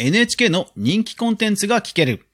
[0.00, 2.24] NHK の人気コンテンツが聞ける。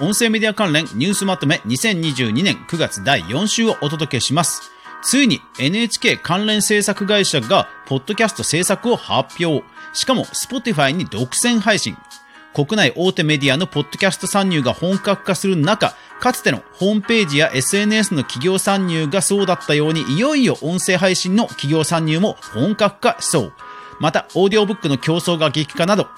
[0.00, 4.62] 音声メディア関連ニュースまとめ2022年9月第4週をお届けします。
[5.02, 9.66] ついに NHK 関連制作会社がポッドキャスト制作を発表。
[9.92, 11.96] しかも Spotify に独占配信。
[12.54, 23.52] 国内大手メディアのポッドキャスト参入が本格化する中、かつてのホームページや SNS の企業参入がそうだったように、いよいよ音声配信の企業参入も本格化しそう。
[24.00, 26.08] また、オーディオブックの競争が激化など。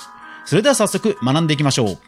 [0.46, 1.98] それでは早速学んでいきましょう。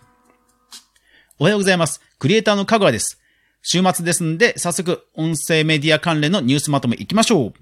[1.41, 2.01] おはようございます。
[2.21, 3.21] クリエイターのかぐわです。
[3.61, 7.55] 週末ですんで、早速、音声メディア関連のニュースまとめいきましょう。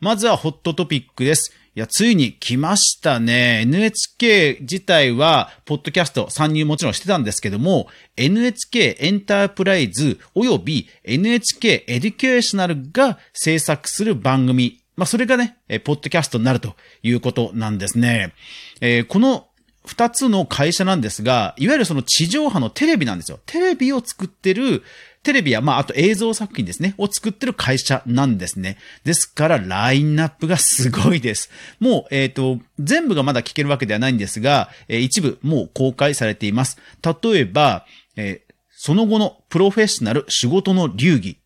[0.00, 1.52] まずはホットトピックです。
[1.74, 3.60] いや、ついに来ましたね。
[3.66, 14.80] NHK 自体は、ポッドキャスト参入もちろんしてたんですけども、NHK エンタープライズ及び NHK エデュケーショナルが制作する番組。
[14.96, 18.32] まあ、それがね、えポッドキャストになるということなんですね。
[18.80, 19.48] えーこの
[19.86, 23.38] 二つの会社なんですが、いわゆるその地上波のテレビなんですよ。
[23.46, 24.82] テレビを作ってる、
[25.22, 28.78] テレビや、まあ、あと映像作品ですね、を作ってる会社なんですね。
[29.04, 31.50] ですから、ラインナップがすごいです。
[31.78, 36.78] もう、えっ、と、全部がまだ聞けるわけではないんですが、えー一部もう公開されています。
[37.22, 38.46] 例えば、えー
[38.78, 41.38] その後のプロフェッショナル仕事の流儀。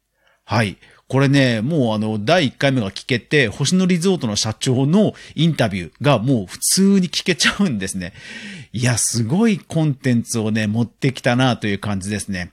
[0.44, 0.78] はい。
[1.11, 8.12] これね、もうあの、第1回目が聞けて、星野リゾートの社長のインタビューがもう普通に聞けちゃうんですね。
[8.72, 12.52] いや、すごいコンテンツをね、持ってきたなという感じですね。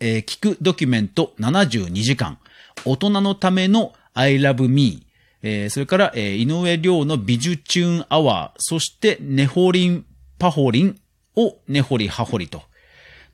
[0.00, 2.38] えー聞くドキュメント72時間。
[2.84, 5.06] 大人のための I love me。
[5.42, 8.58] えーそれから、えー井上亮の美術チューンアワー。
[8.58, 10.04] そして、ネホリン
[10.36, 10.98] パホリン
[11.36, 12.64] をネホリハホリと。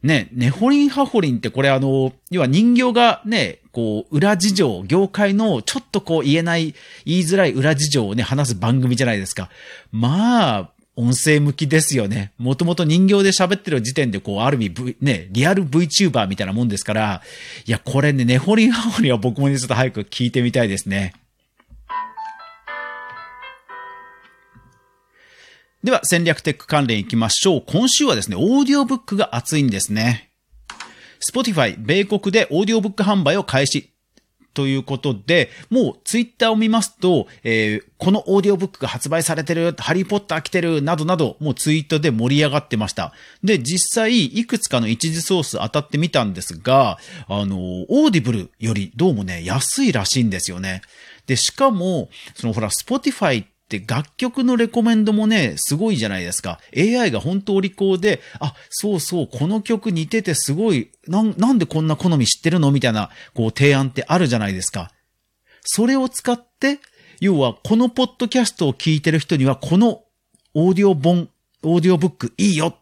[0.03, 9.51] ね、ネホリンハホリンってこれあの、要は人形がね、こう、裏事情、業界のちょっとこう言えない、言いづらい裏事情をね、話す番組じゃないですか。
[9.91, 12.33] まあ、音声向きですよね。
[12.39, 17.23] もともと人形で喋ってる時点で、こう、ある意味、ね、リアル VTuber みたいなもんですから、
[17.67, 21.13] いや、これね、ネホリンハホリンは僕もね、ちょっと早く聞いてみたいですね。
[25.85, 27.65] では、戦略テック関連行きましょう。
[27.65, 30.33] 今週はですね、オーディオブックが熱いんですね。
[31.21, 33.93] Spotify、米国でオーディオブック販売を開始。
[34.55, 43.13] ということで、もうツイッターを見ますと、えーこのオーディオブックが発売されてる、ハリーポッター来てる、などなど、もうツイートで盛り上がってました。
[43.43, 47.57] で、実際、いくつかの一次ソース当たってみたんですが、あの、
[47.89, 50.83] Audible よりどうもね、安いらしいんですよね。
[51.27, 56.59] で、しかも、そのほら、Spotify って楽曲のレコメンドもね、すごいじゃないですか。
[56.75, 64.91] AI が本当お利口で、あ、そうそう、この曲似ててすごい、なん、なんでこんな好み知ってるのみたいな、こう、提案ってあるじゃないですか。
[65.63, 66.81] それを使って、
[67.21, 70.05] 要は、このポッドキャストを聞いてる人には、この
[70.55, 71.29] オーディオ本、
[71.63, 72.79] オーディオブックいいよ。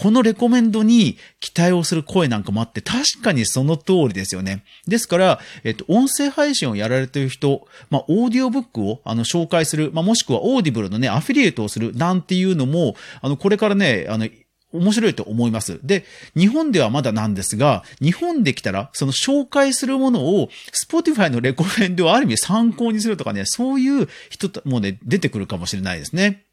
[0.00, 4.64] このレコメンドに期待をする声なんかもあって、確かにその通りですよね。
[4.88, 14.26] ですから、えっと、音声配信をやられてる人、まあ、オーディオブックを、あの、紹介する、まあ、もしくは Audible のね、アフィリエイトをする、なんていうのも、あの、これからね、あの、
[14.72, 15.80] 面白いと思います。
[15.82, 26.44] で、日本ではまだなんですが、日本できたら、その紹介するものを、Spotify のレコメンドをある意味参考にするとかね、そういう人もね、出てくるかもしれないですね。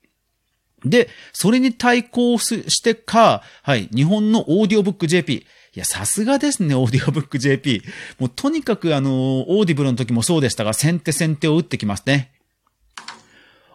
[0.90, 5.34] で、それに対抗してか、はい、日本のオーディオブック JP。
[5.34, 5.44] い
[5.80, 7.84] や、さすがですね、オーディオブック JP。
[8.20, 12.32] もうとにかくあの、 Audible の時もそうでしたが、先手先手を打ってきますね。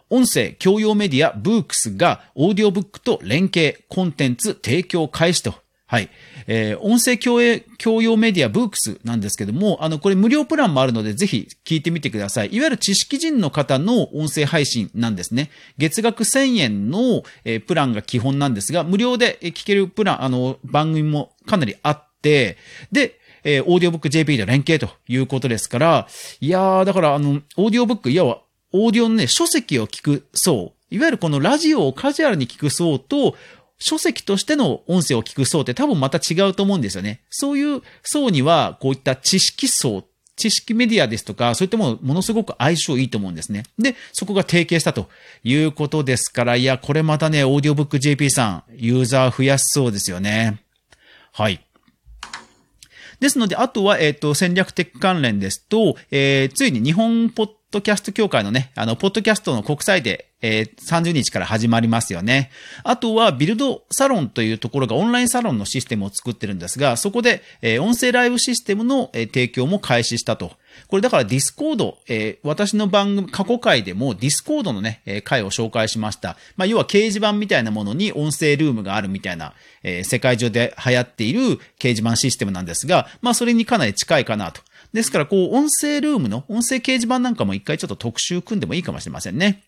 [0.09, 5.62] 音声共用メディアブークスがオーディオブックと連携コンテンツ提供開始と。
[5.93, 6.09] はい。
[6.47, 12.47] えー音声教養教養メディアブークスなんですけども、あの、これ無料プランもあるので、ぜひ聞いてみてください。
[12.47, 15.51] いわゆる知識人の方の音声配信なんですね。
[15.77, 22.57] 月額1000円の、えープランが基本なんですが、無料で聞けるプラン、あの、番組もかなりあって、
[22.91, 26.07] で、えーオーディオブック JP と連携ということですから、
[26.41, 33.35] いやー、だからあの、オーディオブック、いや、オーディオのね、書籍を聞く層、いわゆるこのラジオをカジュアルに聞く層と、
[33.79, 37.21] 書籍としての音声を聞く層って多分また違うと思うんですよね。
[37.29, 40.05] そういう層には、こういった知識層、
[40.35, 43.63] 知識メディアですとか、そういったもの、ものすごく相性いいと思うんですね。
[43.77, 45.09] で、そこが提携したと
[45.43, 50.63] いうことですから、いや、これまたね、オーディオブック JP さん、ユーザー増やしそうですよね。
[51.31, 51.65] はい。
[53.19, 62.51] ですので、あとは、えっ、と、戦略的関連ですと、えーついに日本ポッドキャスト協会のね、あの、ポッドキャストの国際デー、えー、30日から始まりますよね。
[62.83, 70.51] あとは、ビルドサロンというところがオンラインサロンのシステムを作ってるんですが、そこで、えー、音声ライブシステムの、えー、提供も開始したと。
[70.87, 76.35] これだから Discord、えー、私の番組、過去回でも Discord のね、えー、回を紹介しました。
[76.57, 81.39] まあ、要は掲示板みたいなものに音声ルームがあるみたいな、えー、世界中で流行っている
[81.79, 84.61] 掲示板システムなんですが、まあ、それにかなり近いかなと。
[84.93, 89.63] ですから、こう、音声ルームの、音声掲示板なんかも一回ちょっと特集組んでもいいかもしれませんね。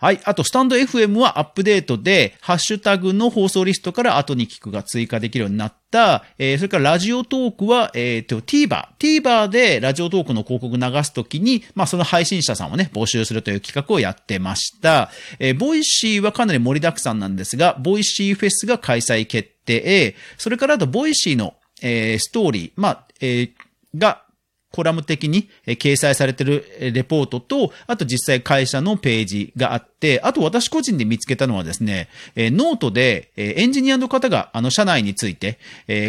[0.00, 0.20] はい。
[0.22, 6.24] あと、スタンド FM はアップデートで、ハッシュタグの放送リストから後に聞くが追加できるようになった。
[6.38, 8.90] えー、それからラジオトークは、えっ、ー、と、TVer。
[9.00, 15.10] TVer でラジオトークの広告流すときに、まあ、その配信者さんをね、募集するという企画をやってました。
[15.40, 20.14] えー、 Voicy はかなり盛りだくさんなんですが、 Voicy フェスが開催決定。
[20.36, 23.50] それからあと、 Voicy の、えー、ストーリー、まあ、えー、
[23.96, 24.24] が、
[24.70, 35.58] コラム的に掲載されてるレポートと、あと実際会社のページがあって、あと私個人で見つけたのはですね、ノートでエンジニアの方があの社内について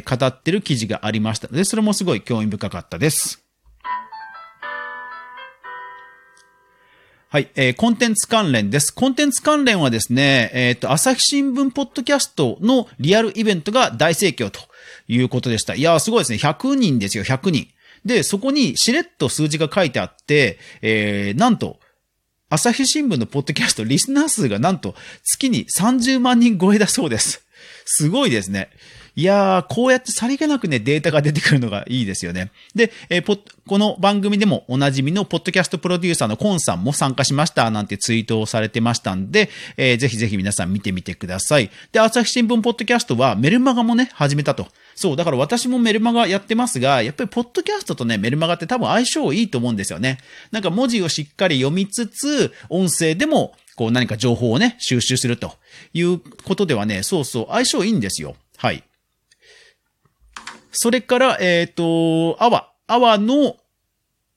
[0.05, 3.43] 語ってる記事がありましたので、それもすごい興味深かったです。
[7.31, 8.91] はい、えー、コンテンツ関連です。
[8.91, 14.59] コンテンツ関連はですね、えっ、ー、と、朝日新聞ポッドキャストのリアルイベントが大盛況と
[15.09, 15.75] いうことでした。
[15.75, 16.37] いや、すごいですね。
[16.37, 17.67] 100人ですよ、100人。
[18.05, 21.79] で、そこにしれっと数字が書いてあって、えー、なんと、
[22.49, 27.45] 朝日新聞のポッドキャスト、リスナー数がなんと月に30万人超えだそうです。
[27.85, 28.69] すごいですね。
[29.19, 32.53] いやー、こうやってさりげなくね、データが出てくるのがいいですよね。
[32.73, 41.69] で、えー、この番組でもおなじみのポッドキャストプロデューサーのコンさんも参加しましたなんてツイートをされてましたんで、えー、ぜひぜひ皆さん見てみてください。
[41.91, 44.67] で、朝日新聞ポッドキャストはメルマガもね、始めたと。
[44.95, 50.19] そう、だから私もメルマガやってますが、やっぱりポッドキャストとね、メルマガって多分相性いいと思うんですよね。
[50.53, 55.55] なんか文字をしっかり読みつつ、音声でもこう何か情報をね、収集すると
[55.93, 58.37] いうことではね、そうそう、相性いいんですよ。
[58.55, 58.83] はい。
[60.71, 63.55] それから、えっ、ー、と、 AWA、AWA の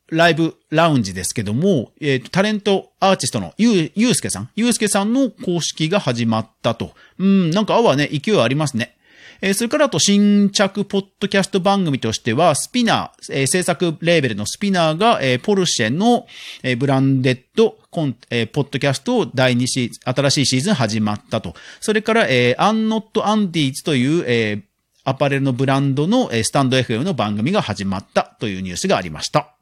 [0.08, 6.92] ライブラウンジですけども、えっ、ー、と、タレントアーティストのゆう、ゆうすけさん、ゆうすけさんの公式が始まったと。
[7.18, 8.96] うん、なんか AWA ね、勢いありますね。
[9.44, 16.26] え、それからあと新着ポッドキャスト番組としては、 SPINEAR、え、制作レーベルの SPINEAR が、え、ポルシェの、
[16.62, 21.54] え、ブランデッドコン、え、ポッドキャストを第2シーズン、新しいシーズン始まったと。
[21.80, 24.62] それから、えー、アンノットアンディーズという、え、
[25.04, 29.56] アパレルのブランドのスタンド FM の番組が始まったというニュースがありました。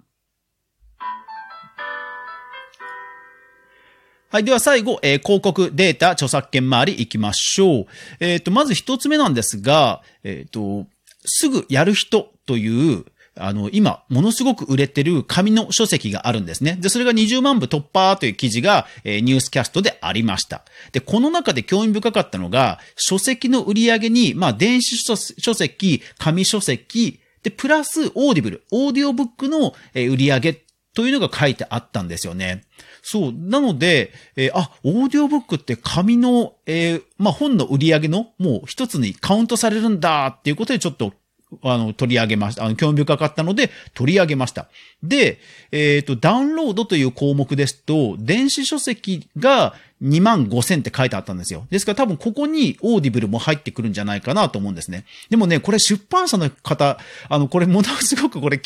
[4.33, 4.45] はい。
[4.45, 7.87] では最後、えー、広告、データ、著作権周り行きましょう。
[8.21, 10.87] えっ、ー、と、まず一つ目なんですが、えっ、ー、と、
[11.25, 13.07] すぐやる人という、
[13.41, 16.77] あの、今、ものすごく売れてる紙の書籍があるんですね。
[16.81, 20.65] で、それが20万部突破という記事が、えー、ニュースキャストでありました。
[20.93, 30.65] で、この中で興味深かったのが、書籍の売り上げに、まあ、電子書籍、紙書籍、で、プラス、 Audible、オーディオブックの、え、売り上げ
[30.95, 32.65] というのが書いてあったんですよね。
[33.03, 33.33] そう。
[33.33, 41.13] なので、えー、あ、オーディオブックって紙の、えー、まあ、本の売り上げのもう一つにカウントされるんだっていうことでちょっと
[41.62, 42.64] あの、取り上げました。
[42.64, 44.69] あの、興味深かったので、取り上げました。
[45.02, 45.38] で、
[45.73, 51.67] えっ、ー、と、ダウンロードという項目ですと、電子書籍が2万5千って書いてあったんですよ。
[51.70, 55.05] ですから多分ここに Audible も入ってくるんじゃないかなと思うんですね。
[55.29, 56.99] でもね、これ出版社の方、
[57.29, 58.61] あの、これものすごくこれ、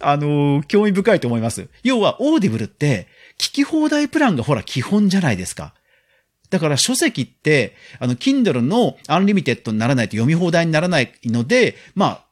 [0.00, 1.68] あの、興味深いと思います。
[1.82, 3.06] 要は、 Audible って、
[3.38, 5.74] 聞き放題プランがほら基本じゃないですか。
[6.50, 12.26] だから書籍って、あの、Kindle のアンリミテッドにならないと読み放題にならないので、まあ、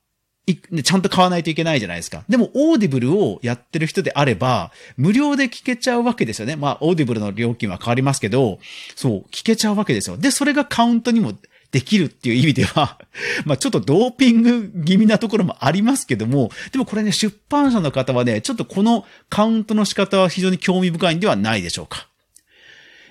[0.82, 2.24] ちゃんと買わないといけないじゃないですか。
[2.28, 6.56] でも、 Audible をやってる人であれば、無料で聞けちゃうわけですよね。
[6.56, 8.58] まあ、 Audible の料金は変わりますけど、
[8.94, 10.18] そう、聞けちゃうわけですよ。
[10.18, 11.32] で、それがカウントにも
[11.74, 12.98] できるっていう意味では、
[13.44, 22.06] まあちょっとドーピング気味なところもありますけども、でもこれね、出版社の方はね、ちょっとこのカウントの仕方は非常に興味深いんではないでしょうか。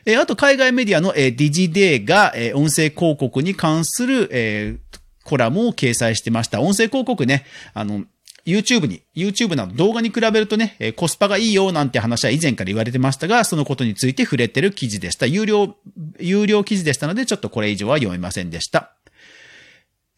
[0.05, 4.77] えあと海外メディアの、えディジデーが、え音声広告に関する、え
[5.23, 6.61] コラムを掲載してました。
[6.61, 8.03] 音声広告ね、あの、
[8.45, 15.25] YouTube に、YouTube など動画に比べるとね、えコスパがいいよなんて話は以前から言われてましたが、そのことについて触れてる記事でした。
[15.25, 15.75] 有料、
[16.19, 18.93] 有料記事でしたので、ちょっとこれ以上は読めませんでした。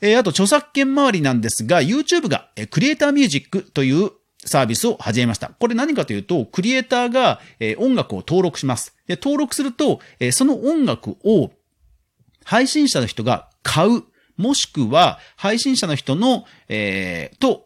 [0.01, 4.11] えー、あと著作権周りなんですが、YouTube が、えクリエイターミュージックという
[4.45, 5.49] サービスを始めました。
[5.49, 8.95] これ何かというと、クリエイターが、え音楽を登録します。
[9.07, 11.51] で登録すると、えその音楽を
[12.43, 14.03] 配信者の人が買う、
[14.37, 17.65] もしくは配信者の人の、えー、と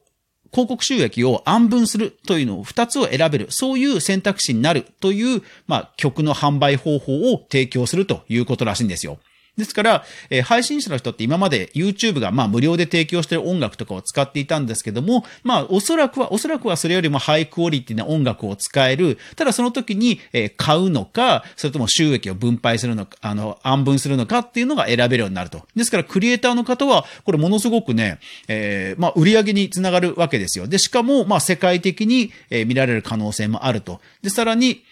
[0.52, 9.20] 広告収益を暗分するというのを2つを選べる、そういう選択肢になるという、まあ、曲の販売方法を提供するということらしいんですよ。
[9.60, 19.18] ですから、えー、配信者の人って今まで YouTube がまあ無料で提供してる音楽とかを使っていたんですけども、まあおそらくは、おそらくはそれよりもハイクオリティな音楽を使える。
[19.36, 25.68] ただその時に、えー、買うのか、それとも収益を分配するのか、あの、暗分するのかっていうのが選べるようになると。
[25.76, 30.68] ですからクリエイターの方は、これものすごくね、えー、まあ売り上げにつながるわけですよ。
[30.68, 34.00] で、しかも、まあ世界的に、えー、見られる可能性もあると。
[34.22, 34.84] で、さらに、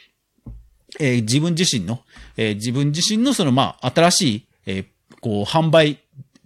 [0.99, 1.99] えー、自分自身の、
[2.37, 4.85] えー、自分自身のその、まあ、新しい、えー、
[5.21, 5.99] こう、販売、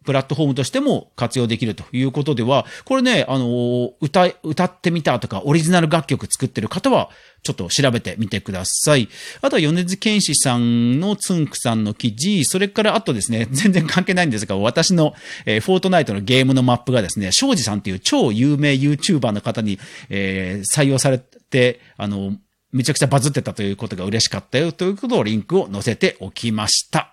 [0.03, 7.09] プラットフォームとしても活用できるということでは、これね、あの、歌、歌ってみたとか、オリジナル楽曲作ってる方は、
[7.43, 9.09] ちょっと調べてみてください。
[9.41, 15.13] あとは米津玄師さんのつんくさんの記事、それからあとですね、 全然関係ないんですが、私の、
[15.45, 22.35] えー、フォートナイトのゲームのマップがですね、庄司さんっていう超有名 YouTuber の方に、えー、採用されて、あの、
[22.71, 27.10] めちゃくちゃバズってたということが嬉しかったよということをリンクを載せておきました。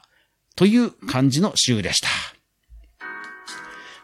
[0.59, 2.09] という感じの週でした。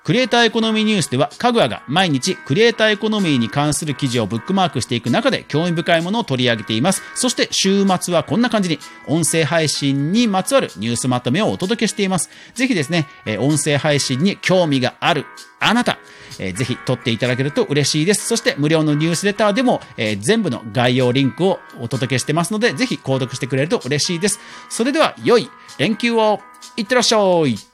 [0.04, 7.02] クリエイターエコノミーニュースでは、かぐわが毎日クリエイターエコノミーに関する記事をブックマークしていく中で興味深いものを取り上げています。
[7.14, 12.28] そして週末はこんな感じに、音声配信にまつわるニュースまとめをお届けしています。
[12.54, 13.08] ぜひですね、
[13.38, 15.24] 音声配信に興味がある
[15.58, 15.98] あなた、
[16.36, 18.26] ぜひ撮っていただけると嬉しいです。
[18.26, 19.80] そして無料のニュースレターでも、
[20.20, 24.38] 全部の概要リンクをお届けしてますので、ぜひ購読してくれると嬉しいです。
[24.68, 26.40] それでは良い連休を
[26.76, 27.73] いってらっしゃい。